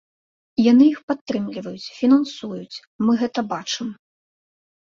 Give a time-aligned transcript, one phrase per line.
[0.71, 3.87] Яны іх падтрымліваюць, фінансуюць, мы гэта бачым.